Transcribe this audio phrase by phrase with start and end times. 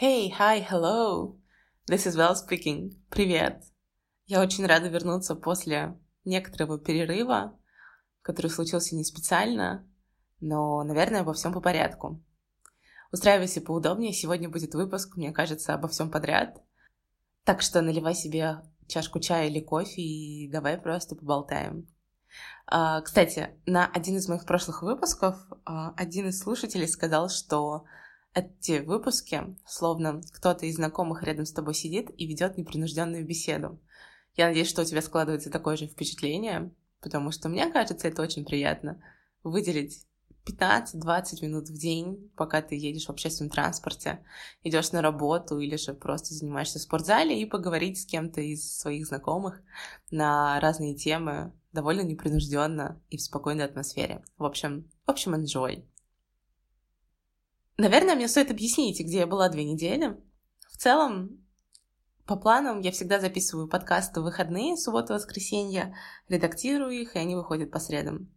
[0.00, 1.36] Hey, hi, hello.
[1.86, 2.92] This is Val speaking.
[3.10, 3.62] Привет.
[4.24, 7.60] Я очень рада вернуться после некоторого перерыва,
[8.22, 9.86] который случился не специально,
[10.40, 12.24] но, наверное, обо всем по порядку.
[13.12, 16.62] Устраивайся поудобнее, сегодня будет выпуск, мне кажется, обо всем подряд.
[17.44, 21.86] Так что наливай себе чашку чая или кофе и давай просто поболтаем.
[22.72, 25.36] Uh, кстати, на один из моих прошлых выпусков
[25.66, 27.84] uh, один из слушателей сказал, что
[28.34, 33.80] эти выпуски, словно кто-то из знакомых рядом с тобой сидит и ведет непринужденную беседу.
[34.36, 38.44] Я надеюсь, что у тебя складывается такое же впечатление, потому что мне кажется, это очень
[38.44, 39.02] приятно
[39.42, 40.06] выделить
[40.46, 44.24] 15-20 минут в день, пока ты едешь в общественном транспорте,
[44.62, 49.06] идешь на работу или же просто занимаешься в спортзале и поговорить с кем-то из своих
[49.06, 49.60] знакомых
[50.10, 54.24] на разные темы довольно непринужденно и в спокойной атмосфере.
[54.38, 55.84] В общем, в общем, enjoy.
[57.80, 60.14] Наверное, мне стоит объяснить, где я была две недели.
[60.70, 61.42] В целом,
[62.26, 65.96] по планам я всегда записываю подкасты в выходные, субботу, воскресенье,
[66.28, 68.30] редактирую их, и они выходят по средам.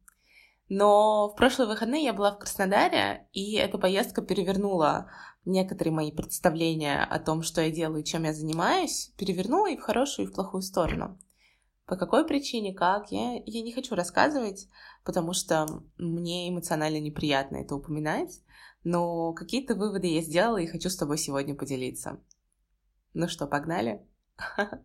[0.69, 5.11] Но в прошлые выходные я была в Краснодаре, и эта поездка перевернула
[5.43, 9.81] некоторые мои представления о том, что я делаю и чем я занимаюсь, перевернула и в
[9.81, 11.19] хорошую, и в плохую сторону.
[11.85, 14.69] По какой причине, как, я, я не хочу рассказывать,
[15.03, 18.39] потому что мне эмоционально неприятно это упоминать,
[18.83, 22.19] но какие-то выводы я сделала и хочу с тобой сегодня поделиться.
[23.13, 24.05] Ну что, погнали?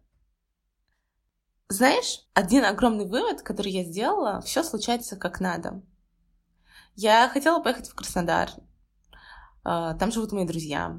[1.68, 5.82] Знаешь, один огромный вывод, который я сделала, все случается как надо.
[6.94, 8.50] Я хотела поехать в Краснодар.
[9.64, 10.98] А, там живут мои друзья.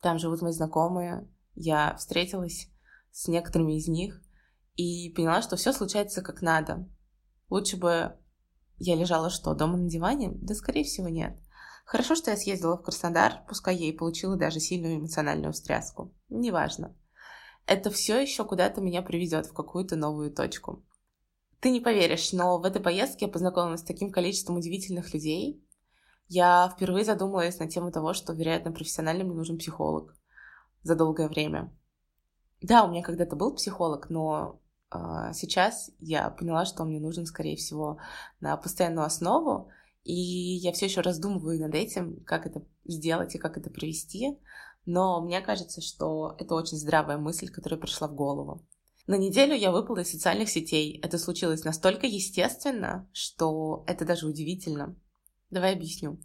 [0.00, 1.28] Там живут мои знакомые.
[1.54, 2.68] Я встретилась
[3.10, 4.22] с некоторыми из них
[4.74, 6.88] и поняла, что все случается как надо.
[7.48, 8.16] Лучше бы
[8.78, 10.32] я лежала что, дома на диване?
[10.34, 11.38] Да, скорее всего, нет.
[11.86, 16.12] Хорошо, что я съездила в Краснодар, пускай я и получила даже сильную эмоциональную встряску.
[16.28, 16.96] Неважно.
[17.64, 20.84] Это все еще куда-то меня приведет в какую-то новую точку.
[21.60, 25.64] Ты не поверишь, но в этой поездке я познакомилась с таким количеством удивительных людей.
[26.26, 30.16] Я впервые задумалась на тему того, что, вероятно, профессионально мне нужен психолог
[30.82, 31.72] за долгое время.
[32.62, 34.60] Да, у меня когда-то был психолог, но
[34.90, 34.96] э,
[35.34, 37.98] сейчас я поняла, что мне нужен, скорее всего,
[38.40, 39.70] на постоянную основу,
[40.06, 44.38] и я все еще раздумываю над этим, как это сделать и как это провести.
[44.84, 48.64] Но мне кажется, что это очень здравая мысль, которая пришла в голову.
[49.08, 51.00] На неделю я выпала из социальных сетей.
[51.02, 54.96] Это случилось настолько естественно, что это даже удивительно.
[55.50, 56.20] Давай объясню.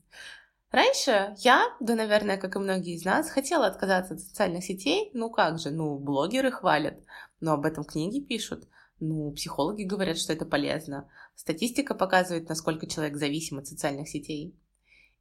[0.71, 5.09] Раньше я, да, наверное, как и многие из нас, хотела отказаться от социальных сетей.
[5.13, 7.03] Ну как же, ну, блогеры хвалят,
[7.39, 8.67] но об этом книги пишут.
[9.03, 11.09] Ну, психологи говорят, что это полезно.
[11.35, 14.55] Статистика показывает, насколько человек зависим от социальных сетей.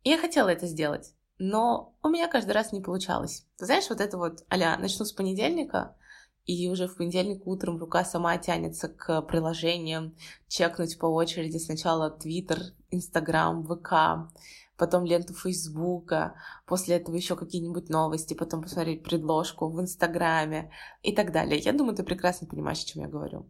[0.05, 3.47] И я хотела это сделать, но у меня каждый раз не получалось.
[3.57, 5.97] Ты знаешь, вот это вот, аля, начну с понедельника,
[6.45, 10.15] и уже в понедельник утром рука сама тянется к приложениям,
[10.47, 12.59] чекнуть по очереди сначала Твиттер,
[12.91, 14.31] Инстаграм, ВК,
[14.77, 16.35] потом ленту Фейсбука,
[16.67, 20.71] после этого еще какие-нибудь новости, потом посмотреть предложку в Инстаграме
[21.03, 21.59] и так далее.
[21.59, 23.47] Я думаю, ты прекрасно понимаешь, о чем я говорю.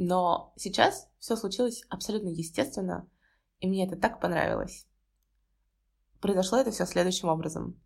[0.00, 3.10] Но сейчас все случилось абсолютно естественно,
[3.58, 4.86] и мне это так понравилось.
[6.20, 7.82] Произошло это все следующим образом.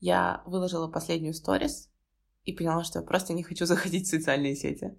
[0.00, 1.90] Я выложила последнюю сторис
[2.44, 4.96] и поняла, что я просто не хочу заходить в социальные сети.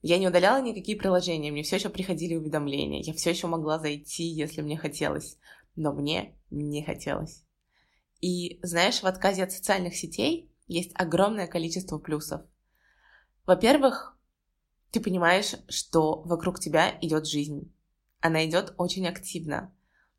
[0.00, 4.24] Я не удаляла никакие приложения, мне все еще приходили уведомления, я все еще могла зайти,
[4.24, 5.38] если мне хотелось,
[5.76, 7.44] но мне не хотелось.
[8.22, 12.40] И знаешь, в отказе от социальных сетей есть огромное количество плюсов.
[13.44, 14.13] Во-первых,
[14.94, 17.74] ты понимаешь, что вокруг тебя идет жизнь.
[18.20, 19.74] Она идет очень активно.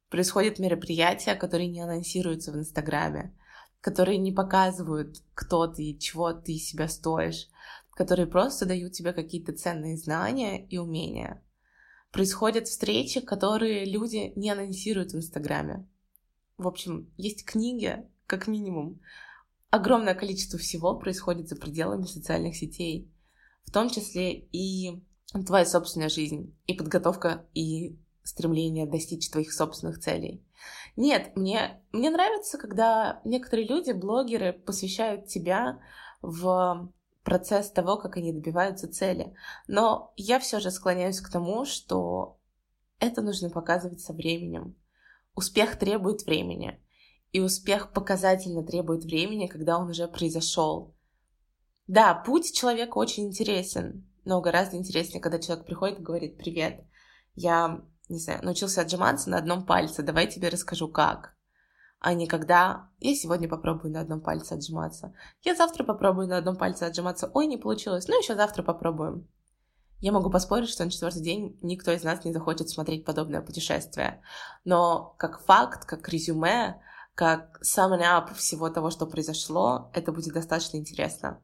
[0.10, 3.34] Происходят мероприятия, которые не анонсируются в Инстаграме,
[3.80, 7.48] которые не показывают, кто ты чего ты себя стоишь,
[7.92, 11.42] которые просто дают тебе какие-то ценные знания и умения.
[12.12, 15.88] Происходят встречи, которые люди не анонсируют в Инстаграме.
[16.58, 19.00] В общем, есть книги, как минимум.
[19.70, 23.10] Огромное количество всего происходит за пределами социальных сетей
[23.66, 25.04] в том числе и
[25.46, 30.44] твоя собственная жизнь, и подготовка, и стремление достичь твоих собственных целей.
[30.96, 35.80] Нет, мне, мне нравится, когда некоторые люди, блогеры, посвящают тебя
[36.22, 36.92] в
[37.24, 39.36] процесс того, как они добиваются цели.
[39.68, 42.38] Но я все же склоняюсь к тому, что
[43.00, 44.76] это нужно показывать со временем.
[45.36, 46.80] Успех требует времени.
[47.32, 50.95] И успех показательно требует времени, когда он уже произошел.
[51.88, 56.84] Да, путь человека очень интересен, но гораздо интереснее, когда человек приходит и говорит «Привет,
[57.36, 61.36] я, не знаю, научился отжиматься на одном пальце, давай тебе расскажу как».
[62.00, 66.56] а не когда я сегодня попробую на одном пальце отжиматься, я завтра попробую на одном
[66.56, 69.28] пальце отжиматься, ой, не получилось, ну еще завтра попробуем.
[70.02, 74.22] Я могу поспорить, что на четвертый день никто из нас не захочет смотреть подобное путешествие.
[74.66, 76.82] Но как факт, как резюме,
[77.16, 81.42] как summing up всего того, что произошло, это будет достаточно интересно.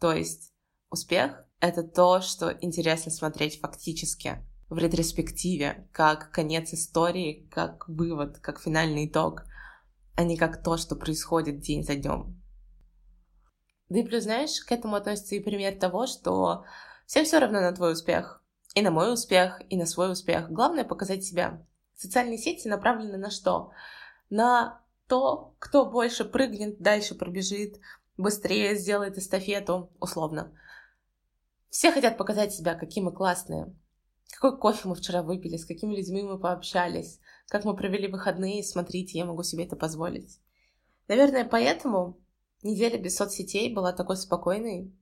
[0.00, 0.52] То есть
[0.90, 4.38] успех— это то, что интересно смотреть фактически,
[4.70, 9.42] в ретроспективе, как конец истории, как вывод, как финальный итог,
[10.16, 12.40] а не как то, что происходит день за днем.
[13.88, 16.64] Да и плюс, знаешь, к этому относится и пример того, что
[17.06, 18.42] всем все равно на твой успех.
[18.76, 20.48] И на мой успех, и на свой успех.
[20.48, 21.66] Главное показать себя.
[21.96, 23.72] Социальные сети направлены на что?
[24.30, 27.80] На то, кто больше прыгнет, дальше пробежит,
[28.20, 30.52] быстрее сделает эстафету, условно.
[31.68, 33.74] Все хотят показать себя, какие мы классные.
[34.32, 39.18] Какой кофе мы вчера выпили, с какими людьми мы пообщались, как мы провели выходные, смотрите,
[39.18, 40.40] я могу себе это позволить.
[41.08, 42.20] Наверное, поэтому
[42.62, 44.94] неделя без соцсетей была такой спокойной.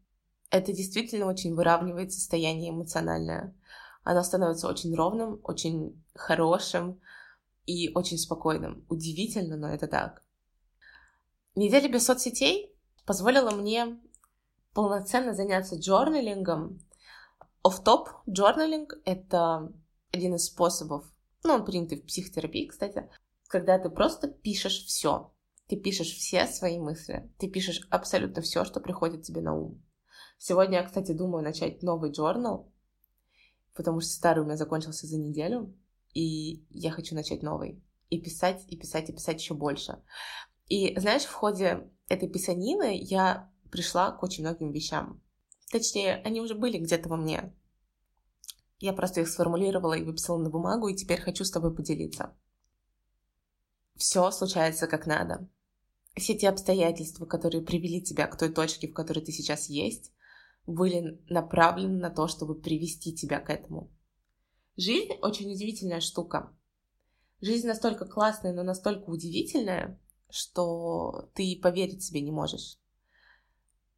[0.50, 3.54] Это действительно очень выравнивает состояние эмоциональное.
[4.02, 7.00] Оно становится очень ровным, очень хорошим
[7.66, 8.86] и очень спокойным.
[8.88, 10.24] Удивительно, но это так.
[11.54, 12.74] Неделя без соцсетей
[13.08, 13.99] позволила мне
[14.75, 16.78] полноценно заняться джорналингом.
[17.62, 19.72] Оф-топ джорналинг— это
[20.12, 21.10] один из способов,
[21.43, 23.08] ну, он принятый в психотерапии, кстати,
[23.46, 25.32] когда ты просто пишешь все.
[25.69, 29.82] Ты пишешь все свои мысли, ты пишешь абсолютно все, что приходит тебе на ум.
[30.37, 32.70] Сегодня я, кстати, думаю начать новый журнал,
[33.75, 35.75] потому что старый у меня закончился за неделю,
[36.12, 37.82] и я хочу начать новый.
[38.11, 40.02] И писать, и писать, и писать еще больше.
[40.66, 45.22] И знаешь, в ходе этой писанины я пришла к очень многим вещам.
[45.70, 47.55] Точнее, они уже были где-то во мне.
[48.78, 52.37] Я просто их сформулировала и выписала на бумагу, и теперь хочу с тобой поделиться.
[53.96, 55.49] Все случается как надо.
[56.16, 60.12] Все те обстоятельства, которые привели тебя к той точке, в которой ты сейчас есть,
[60.66, 63.90] были направлены на то, чтобы привести тебя к этому.
[64.76, 66.54] Жизнь очень удивительная штука.
[67.40, 72.78] Жизнь настолько классная, но настолько удивительная, что ты поверить себе не можешь.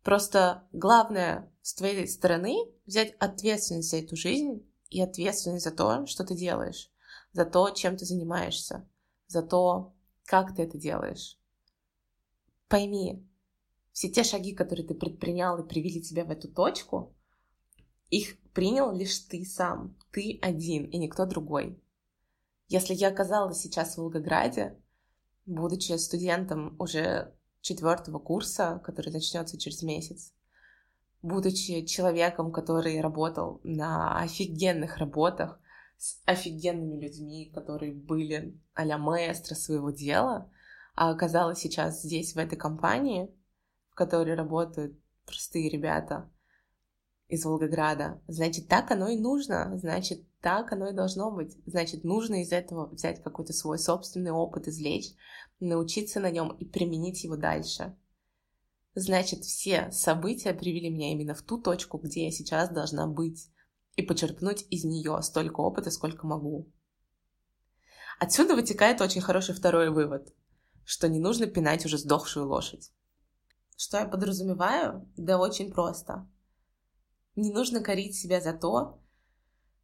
[0.03, 2.57] Просто главное с твоей стороны
[2.87, 6.91] взять ответственность за эту жизнь и ответственность за то, что ты делаешь,
[7.33, 8.89] за то, чем ты занимаешься,
[9.27, 9.95] за то,
[10.25, 11.39] как ты это делаешь.
[12.69, 13.27] Пойми,
[13.93, 17.15] все те шаги, которые ты предпринял и привели тебя в эту точку,
[18.09, 21.81] их принял лишь ты сам, ты один и никто другой.
[22.69, 24.81] Если я оказалась сейчас в Волгограде,
[25.47, 30.33] будучи студентом уже четвертого курса, который начнется через месяц,
[31.23, 35.61] будучи человеком, который работал на офигенных работах
[35.99, 40.51] с офигенными людьми, которые были а-ля маэстро своего дела,
[40.95, 43.31] а оказалась сейчас здесь, в этой компании,
[43.91, 46.31] в которой работают простые ребята—
[47.31, 48.21] из Волгограда.
[48.27, 51.57] Значит, так оно и нужно, значит, так оно и должно быть.
[51.67, 55.15] Значит, нужно из этого взять какой-то свой собственный опыт, извлечь,
[55.61, 57.97] научиться на нем и применить его дальше.
[58.95, 63.49] Значит, все события привели меня именно в ту точку, где я сейчас должна быть,
[63.95, 66.73] и почерпнуть из нее столько опыта, сколько могу.
[68.19, 70.35] Отсюда вытекает очень хороший второй вывод,
[70.85, 72.91] что не нужно пинать уже сдохшую лошадь.
[73.77, 75.09] Что я подразумеваю?
[75.17, 76.29] Да очень просто.
[77.41, 79.01] Не нужно корить себя за то,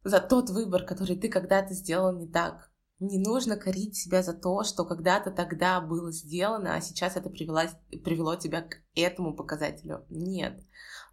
[0.03, 2.71] за тот выбор, который ты когда-то сделал не так.
[2.99, 7.61] Не нужно корить себя за то, что когда-то тогда было сделано, а сейчас это привело,
[8.03, 10.05] привело тебя к этому показателю.
[10.11, 10.61] Нет.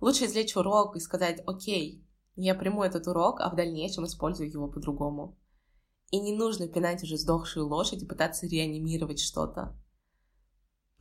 [0.03, 4.69] Лучше извлечь урок и сказать, окей, я приму этот урок, а в дальнейшем использую его
[4.69, 5.39] по-другому.
[6.11, 9.75] И не нужно пинать уже сдохшую лошадь и пытаться реанимировать что-то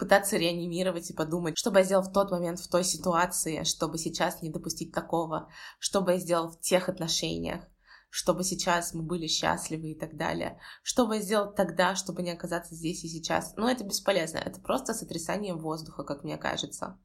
[0.04, 3.98] пытаться реанимировать и подумать, что бы я сделал в тот момент, в той ситуации, чтобы
[3.98, 7.64] сейчас не допустить такого, что бы я сделал в тех отношениях,
[8.10, 10.60] чтобы сейчас мы были счастливы и так далее.
[10.82, 13.54] Что бы я сделал тогда, чтобы не оказаться здесь и сейчас?
[13.56, 14.40] Ну, это бесполезно.
[14.40, 17.00] Это просто сотрясание воздуха, как мне кажется.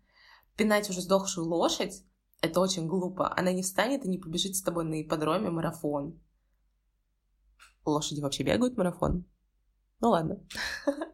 [0.56, 2.02] Пинать уже сдохшую лошадь—
[2.40, 3.32] это очень глупо.
[3.38, 6.20] Она не встанет и не побежит с тобой на ипподроме марафон.
[7.84, 9.24] Лошади вообще бегают марафон?
[10.00, 10.44] Ну ладно.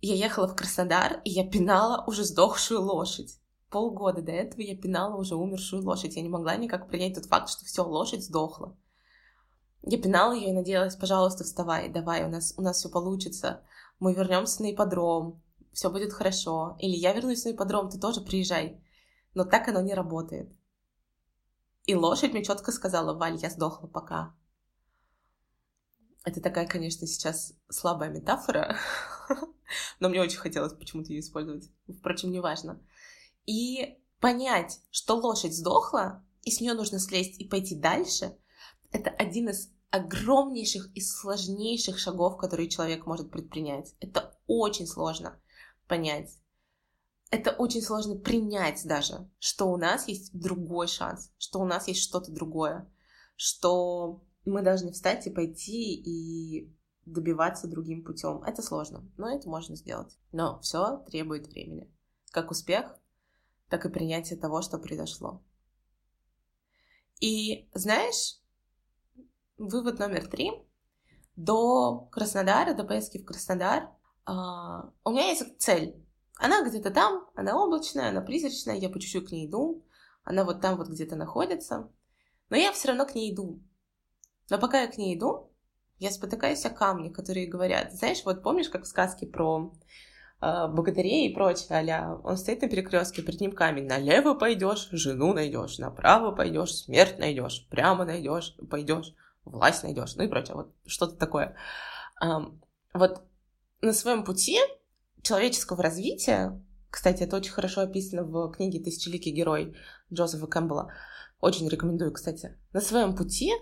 [0.00, 3.40] Я ехала в Краснодар, и я пинала уже сдохшую лошадь.
[3.68, 6.16] Полгода до этого я пинала уже умершую лошадь.
[6.16, 8.76] Я не могла никак принять тот факт, что все, лошадь сдохла.
[9.82, 13.62] Я пинала ее и надеялась, пожалуйста, вставай, давай, у нас, у нас все получится.
[13.98, 16.76] Мы вернемся на ипподром, все будет хорошо.
[16.80, 18.82] Или я вернусь на ипподром, ты тоже приезжай.
[19.34, 20.50] Но так оно не работает.
[21.86, 24.34] И лошадь мне четко сказала, Валь, я сдохла пока.
[26.24, 28.76] Это такая, конечно, сейчас слабая метафора,
[30.00, 31.70] но мне очень хотелось почему-то ее использовать.
[31.98, 32.80] Впрочем, неважно.
[33.46, 38.36] И понять, что лошадь сдохла, и с нее нужно слезть и пойти дальше,
[38.90, 43.94] это один из огромнейших и сложнейших шагов, которые человек может предпринять.
[44.00, 45.40] Это очень сложно
[45.86, 46.30] понять.
[47.30, 52.02] Это очень сложно принять даже, что у нас есть другой шанс, что у нас есть
[52.02, 52.90] что-то другое,
[53.36, 56.74] что мы должны встать и пойти и
[57.12, 58.42] добиваться другим путем.
[58.42, 60.18] Это сложно, но это можно сделать.
[60.32, 61.92] Но все требует времени.
[62.30, 62.98] Как успех,
[63.68, 65.42] так и принятие того, что произошло.
[67.20, 68.40] И знаешь,
[69.56, 70.52] вывод номер три.
[71.36, 73.84] До Краснодара, до поездки в Краснодар,
[74.26, 76.04] э, у меня есть цель.
[76.36, 79.84] Она где-то там, она облачная, она призрачная, я по чуть-чуть к ней иду.
[80.24, 81.90] Она вот там вот где-то находится.
[82.50, 83.62] Но я все равно к ней иду.
[84.50, 85.47] Но пока я к ней иду,
[85.98, 87.92] я спотыкаюсь о камни, которые говорят.
[87.92, 89.72] Знаешь, вот помнишь, как в сказке про
[90.40, 93.86] э, богатырей и прочее, а он стоит на перекрестке, перед ним камень.
[93.86, 99.14] Налево пойдешь, жену найдешь, направо пойдешь, смерть найдешь, прямо найдешь, пойдешь,
[99.44, 100.54] власть найдешь, ну и прочее.
[100.54, 101.56] Вот что-то такое.
[102.22, 102.60] Um,
[102.94, 103.22] вот
[103.80, 104.58] на своем пути
[105.22, 109.76] человеческого развития, кстати, это очень хорошо описано в книге «Тысячеликий герой»
[110.12, 110.92] Джозефа Кэмпбелла,
[111.40, 112.56] очень рекомендую, кстати.
[112.72, 113.52] На своем пути,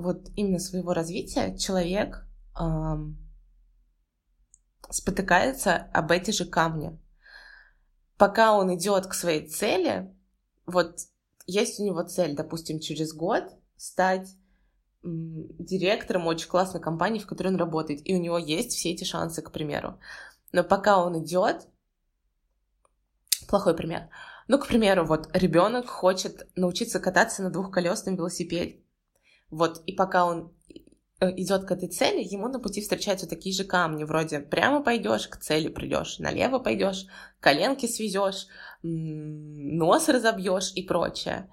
[0.00, 2.26] вот именно своего развития, человек
[2.58, 3.18] эм,
[4.90, 6.98] спотыкается об эти же камни.
[8.16, 10.14] Пока он идет к своей цели,
[10.66, 10.98] вот
[11.46, 13.44] есть у него цель, допустим, через год
[13.76, 14.36] стать
[15.02, 19.40] директором очень классной компании, в которой он работает, и у него есть все эти шансы,
[19.40, 19.98] к примеру.
[20.52, 21.66] Но пока он идет,
[23.48, 24.10] плохой пример.
[24.48, 28.79] Ну, к примеру, вот ребенок хочет научиться кататься на двухколесном велосипеде.
[29.50, 30.52] Вот, и пока он
[31.20, 35.28] э, идет к этой цели, ему на пути встречаются такие же камни, вроде прямо пойдешь,
[35.28, 37.06] к цели придешь, налево пойдешь,
[37.40, 38.46] коленки свезешь,
[38.82, 41.48] нос разобьешь и прочее.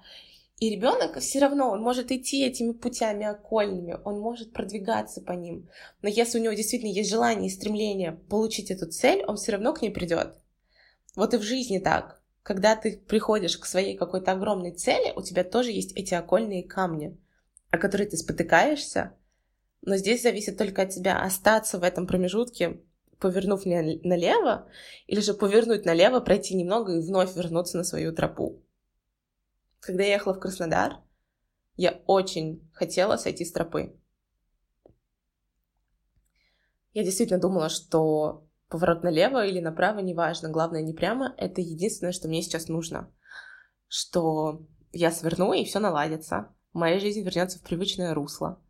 [0.60, 5.68] И ребенок все равно, он может идти этими путями окольными, он может продвигаться по ним.
[6.02, 9.72] Но если у него действительно есть желание и стремление получить эту цель, он все равно
[9.72, 10.34] к ней придет.
[11.14, 12.20] Вот и в жизни так.
[12.42, 17.16] Когда ты приходишь к своей какой-то огромной цели, у тебя тоже есть эти окольные камни,
[17.70, 19.14] о которые ты спотыкаешься,
[19.82, 22.80] но здесь зависит только от тебя остаться в этом промежутке,
[23.18, 24.70] повернув налево,
[25.06, 28.62] или же повернуть налево, пройти немного и вновь вернуться на свою тропу.
[29.80, 30.98] Когда я ехала в Краснодар,
[31.76, 33.96] я очень хотела сойти с тропы.
[36.92, 42.28] Я действительно думала, что поворот налево или направо, неважно, главное не прямо, это единственное, что
[42.28, 43.12] мне сейчас нужно.
[43.86, 46.52] Что я сверну, и все наладится.
[46.72, 48.62] Моя жизнь вернется в привычное русло.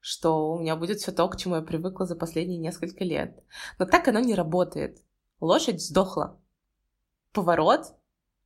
[0.00, 3.42] Что у меня будет все то, к чему я привыкла за последние несколько лет.
[3.78, 5.02] Но так оно не работает.
[5.40, 6.40] Лошадь сдохла.
[7.32, 7.96] Поворот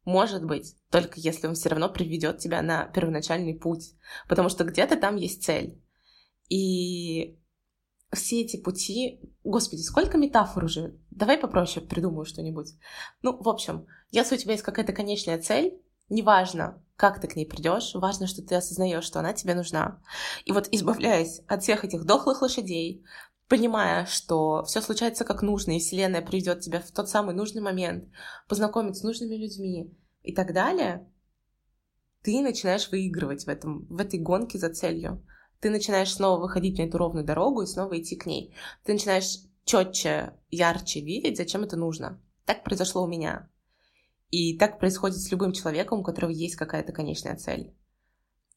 [0.05, 3.95] может быть, только если он все равно приведет тебя на первоначальный путь,
[4.29, 5.81] потому что где-то там есть цель.
[6.49, 7.39] И
[8.13, 9.21] все эти пути...
[9.45, 10.99] Господи, сколько метафор уже?
[11.11, 12.73] Давай попроще придумаю что-нибудь.
[13.23, 17.47] Ну, в общем, если у тебя есть какая-то конечная цель, неважно, как ты к ней
[17.47, 20.03] придешь, важно, что ты осознаешь, что она тебе нужна.
[20.45, 23.05] И вот избавляясь от всех этих дохлых лошадей,
[23.49, 28.05] понимая, что все случается как нужно, и Вселенная приведет тебя в тот самый нужный момент,
[28.49, 31.11] познакомить с нужными людьми и так далее,
[32.23, 35.27] ты начинаешь выигрывать в, этом, в этой гонке за целью.
[35.59, 38.55] Ты начинаешь снова выходить на эту ровную дорогу и снова идти к ней.
[38.85, 42.21] Ты начинаешь четче, ярче видеть, зачем это нужно.
[42.45, 43.50] Так произошло у меня.
[44.31, 47.75] И так происходит с любым человеком, у которого есть какая-то конечная цель.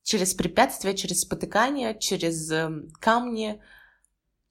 [0.04, 3.62] Через препятствия, через спотыкания, через эм, камни—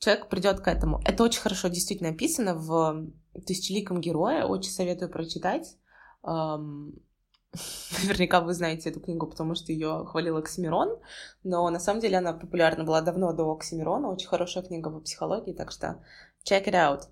[0.02, 1.00] человек придет к этому.
[1.04, 3.06] Это очень хорошо действительно описано в
[3.46, 5.78] «Тысячеликом герое», очень советую прочитать.
[6.22, 10.98] Наверняка вы знаете эту книгу, потому что ее хвалил Оксимирон,
[11.44, 15.52] но на самом деле она популярна была давно до Оксимирона, очень хорошая книга по психологии,
[15.52, 16.04] так что
[16.44, 17.02] check it out.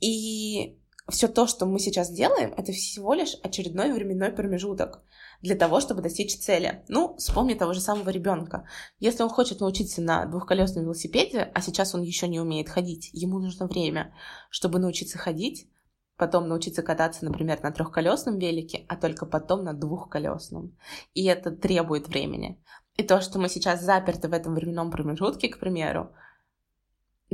[0.00, 5.02] И все то, что мы сейчас делаем, это всего лишь очередной временной промежуток
[5.40, 6.84] для того, чтобы достичь цели.
[6.88, 8.66] Ну, вспомни того же самого ребенка.
[9.00, 13.38] Если он хочет научиться на двухколесном велосипеде, а сейчас он еще не умеет ходить, ему
[13.40, 14.14] нужно время,
[14.50, 15.68] чтобы научиться ходить,
[16.16, 20.76] потом научиться кататься, например, на трехколесном велике, а только потом на двухколесном.
[21.14, 22.62] И это требует времени.
[22.96, 26.14] И то, что мы сейчас заперты в этом временном промежутке, к примеру,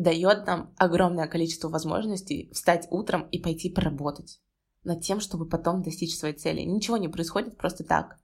[0.01, 4.41] дает нам огромное количество возможностей встать утром и пойти поработать
[4.85, 6.63] над тем, чтобы потом достичь своей цели.
[6.63, 8.19] Ничего не происходит просто так.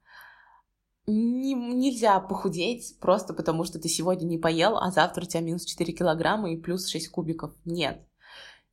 [1.07, 5.64] не, нельзя похудеть просто потому, что ты сегодня не поел, а завтра у тебя минус
[5.64, 7.52] 4 килограмма и плюс 6 кубиков.
[7.64, 8.07] Нет.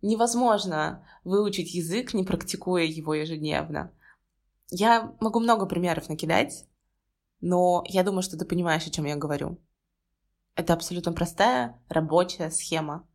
[0.02, 3.92] Невозможно выучить язык, не практикуя его ежедневно.
[4.70, 6.66] Я могу много примеров накидать,
[7.42, 9.60] но я думаю, что ты понимаешь, о чем я говорю.
[10.56, 13.08] Это абсолютно простая рабочая схема.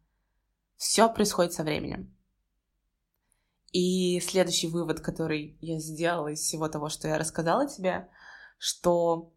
[0.77, 2.17] Все происходит со временем.
[3.73, 8.09] И следующий вывод, который я сделала из всего того, что я рассказала тебе,
[8.59, 9.33] что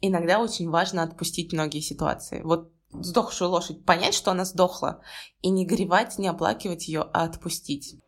[0.00, 2.42] иногда очень важно отпустить многие ситуации.
[2.42, 5.02] Вот сдохшую лошадь, понять, что она сдохла,
[5.40, 8.00] и не горевать, не оплакивать ее, а отпустить.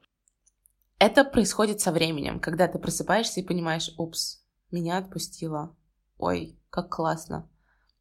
[0.99, 5.77] Это происходит со временем, когда ты просыпаешься и понимаешь, упс, меня отпустила.
[6.19, 7.51] Ой, как классно.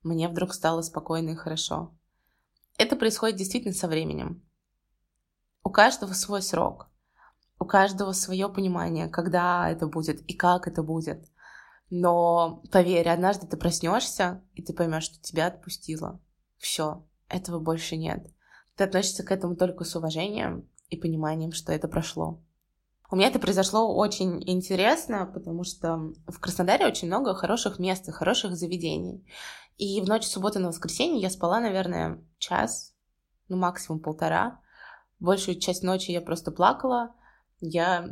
[0.04, 1.94] Мне вдруг стало спокойно и хорошо.
[2.78, 4.44] Это происходит действительно со временем.
[5.64, 6.90] У каждого свой срок.
[7.58, 11.26] У каждого свое понимание, когда это будет и как это будет.
[11.90, 16.20] Но поверь, однажды ты проснешься, и ты поймешь, что тебя отпустило.
[16.58, 18.28] Все, этого больше нет.
[18.76, 22.43] Ты относишься к этому только с уважением и пониманием, что это прошло.
[23.14, 28.12] У меня это произошло очень интересно, потому что в Краснодаре очень много хороших мест и
[28.12, 29.24] хороших заведений.
[29.78, 32.96] И в ночь субботы на воскресенье я спала, наверное, час,
[33.50, 34.62] ну максимум полтора.
[35.20, 37.14] Большую часть ночи я просто плакала,
[37.60, 38.10] я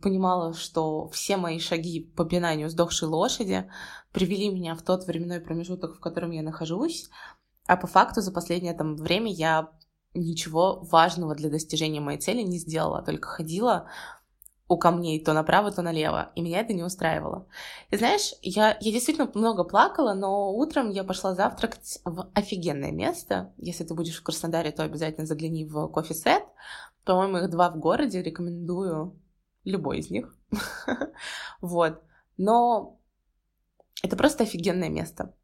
[0.00, 3.70] понимала, что все мои шаги по пинанию сдохшей лошади
[4.12, 7.10] привели меня в тот временной промежуток, в котором я нахожусь,
[7.66, 9.68] а по факту за последнее там время я
[10.14, 13.90] ничего важного для достижения моей цели не сделала, только ходила
[14.68, 17.46] у камней то направо, то налево, и меня это не устраивало.
[17.90, 23.52] И знаешь, я, я действительно много плакала, но утром я пошла завтракать в офигенное место.
[23.56, 26.44] Если ты будешь в Краснодаре, то обязательно загляни в кофе-сет.
[27.04, 29.18] По-моему, их два в городе, рекомендую
[29.64, 30.36] любой из них.
[31.60, 32.02] Вот.
[32.36, 33.00] Но
[34.02, 35.34] это просто офигенное место.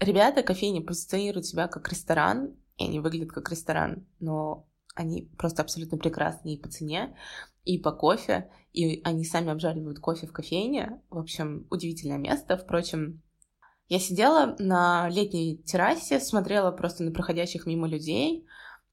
[0.00, 5.98] Ребята кофейни позиционируют себя как ресторан, и они выглядят как ресторан, но они просто абсолютно
[5.98, 7.16] прекрасные и по цене,
[7.64, 11.00] и по кофе, и они сами обжаривают кофе в кофейне.
[11.10, 12.56] В общем, удивительное место.
[12.56, 13.22] Впрочем,
[13.88, 18.46] я сидела на летней террасе, смотрела просто на проходящих мимо людей,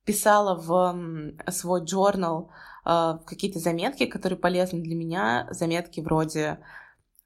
[0.06, 2.52] писала в свой журнал
[2.86, 6.60] э, какие-то заметки, которые полезны для меня, заметки вроде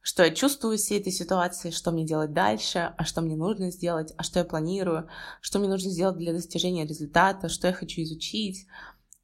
[0.06, 4.14] что я чувствую всей этой ситуации, что мне делать дальше, а что мне нужно сделать,
[4.18, 5.10] а что я планирую,
[5.42, 8.68] что мне нужно сделать для достижения результата, что я хочу изучить,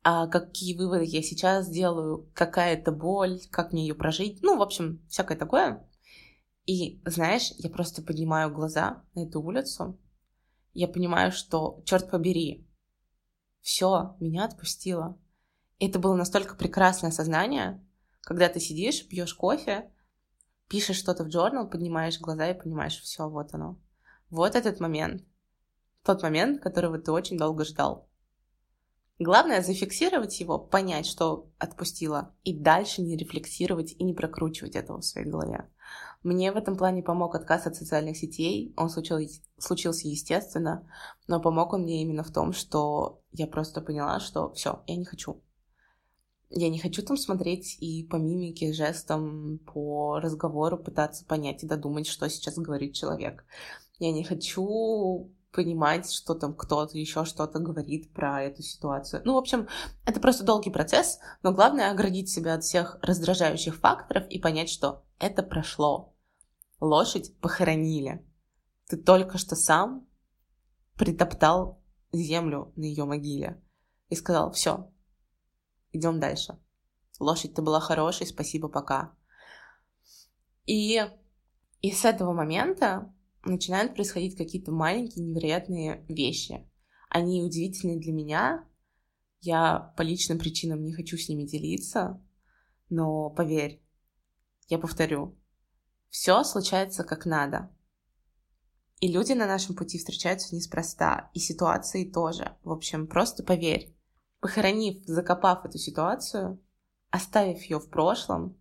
[0.01, 4.61] а какие выводы я сейчас делаю, какая это боль, как мне ее прожить, ну, в
[4.63, 5.87] общем, всякое такое.
[6.65, 9.99] И, знаешь, я просто поднимаю глаза на эту улицу,
[10.73, 12.67] я понимаю, что, черт побери,
[13.59, 15.15] все, меня отпустило.
[15.77, 17.85] И это было настолько прекрасное сознание,
[18.21, 19.91] когда ты сидишь, пьешь кофе,
[20.71, 23.77] пишешь что-то в журнал, поднимаешь глаза и понимаешь, все, вот оно.
[24.29, 25.21] Вот этот момент.
[26.01, 28.07] Тот момент, которого ты очень долго ждал.
[29.19, 35.05] Главное зафиксировать его, понять, что отпустила, и дальше не рефлексировать и не прокручивать этого в
[35.05, 35.69] своей голове.
[36.23, 38.73] Мне в этом плане помог отказ от социальных сетей.
[38.77, 40.89] Он случился, случился естественно,
[41.27, 45.03] но помог он мне именно в том, что я просто поняла, что все, я не
[45.03, 45.43] хочу.
[46.53, 52.07] Я не хочу там смотреть и по мимике, жестам, по разговору пытаться понять и додумать,
[52.07, 53.45] что сейчас говорит человек.
[53.99, 59.21] Я не хочу понимать, что там кто-то еще что-то говорит про эту ситуацию.
[59.23, 59.67] Ну, в общем,
[60.05, 65.05] это просто долгий процесс, но главное оградить себя от всех раздражающих факторов и понять, что
[65.19, 66.13] это прошло.
[66.81, 68.25] Лошадь похоронили.
[68.89, 70.05] Ты только что сам
[70.97, 73.61] притоптал землю на ее могиле
[74.09, 74.91] и сказал, все,
[75.91, 76.57] идем дальше.
[77.19, 79.15] Лошадь, ты была хорошей, спасибо, пока.
[80.65, 81.01] И,
[81.81, 86.67] и с этого момента начинают происходить какие-то маленькие невероятные вещи.
[87.09, 88.67] Они удивительны для меня.
[89.41, 92.21] Я по личным причинам не хочу с ними делиться,
[92.89, 93.81] но поверь,
[94.67, 95.35] я повторю,
[96.09, 97.71] все случается как надо.
[98.99, 102.55] И люди на нашем пути встречаются неспроста, и ситуации тоже.
[102.63, 103.95] В общем, просто поверь,
[104.41, 106.59] Похоронив, закопав эту ситуацию,
[107.11, 108.57] оставив ее в прошлом,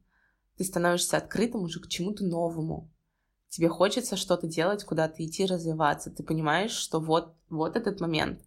[0.59, 2.91] ты становишься открытым уже к чему-то новому.
[3.49, 6.11] Тебе хочется что-то делать, куда-то идти, развиваться.
[6.11, 8.43] Ты понимаешь, что вот, вот этот момент,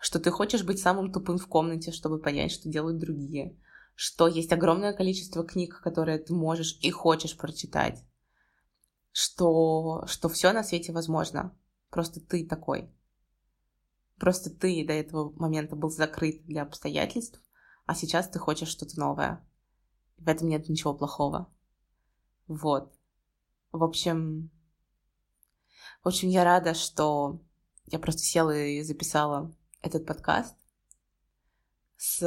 [0.00, 3.56] что ты хочешь быть самым тупым в комнате, чтобы понять, что делают другие,
[3.96, 8.04] что есть огромное количество книг, которые ты можешь и хочешь прочитать,
[9.10, 11.56] что, что все на свете возможно.
[11.90, 12.88] Просто ты такой.
[14.22, 17.42] Просто ты до этого момента был закрыт для обстоятельств,
[17.86, 19.44] а сейчас ты хочешь что-то новое.
[20.16, 21.52] В этом нет ничего плохого.
[22.46, 22.94] Вот.
[23.72, 24.52] В общем,
[26.04, 27.40] В общем, я рада, что
[27.86, 30.56] я просто села и записала этот подкаст
[31.96, 32.20] с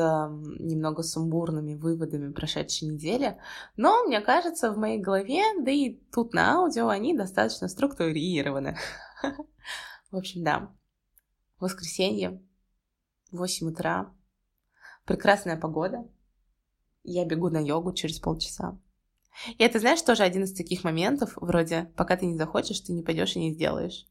[0.59, 3.39] немного сумбурными выводами прошедшей недели,
[3.77, 8.77] но, мне кажется, в моей голове, да и тут на аудио, они достаточно структурированы.
[10.11, 10.75] В общем, да.
[11.59, 12.43] Воскресенье,
[13.31, 14.13] 8 утра,
[15.05, 16.05] прекрасная погода.
[17.03, 18.77] Я бегу на йогу через полчаса.
[19.57, 23.03] И это, знаешь, тоже один из таких моментов, вроде, пока ты не захочешь, ты не
[23.03, 24.05] пойдешь и не сделаешь.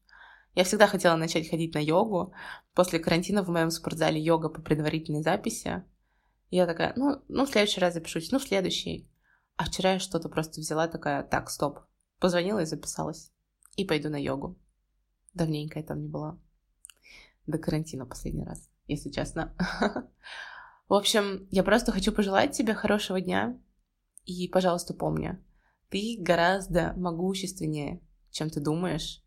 [0.55, 2.33] Я всегда хотела начать ходить на йогу.
[2.73, 5.83] После карантина в моем спортзале йога по предварительной записи.
[6.49, 9.09] Я такая, ну, ну, в следующий раз запишусь, ну, в следующий.
[9.57, 11.79] А вчера я что-то просто взяла, такая, так, стоп.
[12.19, 13.31] Позвонила и записалась.
[13.75, 14.57] И пойду на йогу.
[15.33, 16.39] Давненько я там не была.
[17.47, 19.55] До карантина последний раз, если честно.
[20.87, 23.59] В общем, я просто хочу пожелать тебе хорошего дня.
[24.25, 25.37] И, пожалуйста, помни,
[25.89, 29.25] ты гораздо могущественнее, чем ты думаешь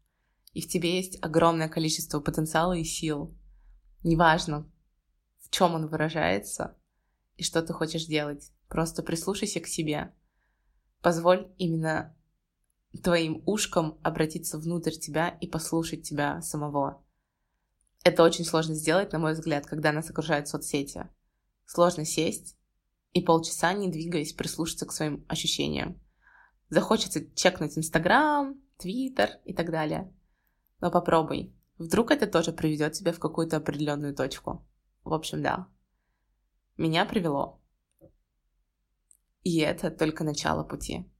[0.59, 3.37] и в тебе есть огромное количество потенциала и сил.
[4.03, 4.69] Неважно,
[5.39, 6.77] в чем он выражается
[7.37, 8.51] и что ты хочешь делать.
[8.69, 10.13] Просто прислушайся к себе.
[11.01, 12.17] Позволь именно
[13.05, 17.05] твоим ушкам обратиться внутрь тебя и послушать тебя самого.
[18.05, 21.09] Это очень сложно сделать, на мой взгляд, когда нас окружают соцсети.
[21.67, 22.57] Сложно сесть
[23.13, 26.01] и полчаса, не двигаясь, прислушаться к своим ощущениям.
[26.71, 30.13] Захочется чекнуть Инстаграм, Твиттер и так далее.
[30.81, 31.55] Но попробуй.
[31.79, 34.67] Вдруг это тоже приведет тебя в какую-то определенную точку.
[35.05, 35.69] В общем, да.
[36.77, 37.61] Меня привело.
[39.43, 41.11] И это только начало пути.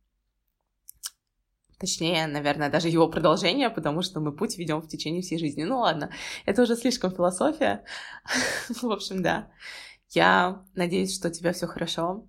[1.79, 5.65] Точнее, наверное, даже его продолжение, потому что мы путь ведем в течение всей жизни.
[5.65, 6.11] Ну ладно,
[6.45, 7.85] это уже слишком философия.
[8.69, 9.51] В общем, да.
[10.11, 12.27] Я надеюсь, что у тебя все хорошо,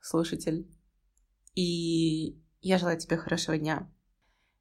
[0.00, 0.66] слушатель.
[1.54, 3.88] И я желаю тебе хорошего дня.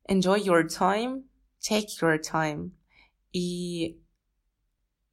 [0.07, 1.23] Enjoy your time
[1.59, 2.71] take your time.
[3.33, 4.01] И,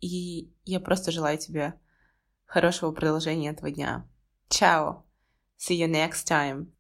[0.01, 1.75] и я просто желаю тебе
[2.45, 4.09] хорошего продолжения этого дня.
[4.49, 5.05] Ciao.
[5.59, 6.74] See you next time.